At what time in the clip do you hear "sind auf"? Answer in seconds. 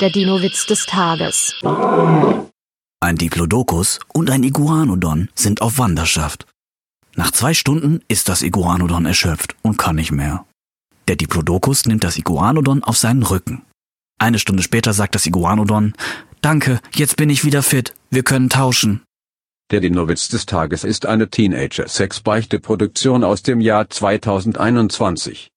5.34-5.78